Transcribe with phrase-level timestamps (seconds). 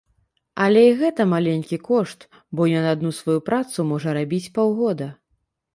[0.67, 2.25] Але і гэта маленькі кошт,
[2.59, 5.07] бо ён адну сваю працу можа рабіць паўгода.